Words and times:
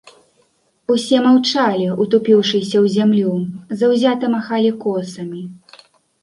Усе 0.93 1.17
маўчалі, 1.25 1.85
утупіўшыся 2.05 2.75
ў 2.79 2.95
зямлю, 2.95 3.35
заўзята 3.83 4.25
махалі 4.37 4.71
косамі. 4.87 5.45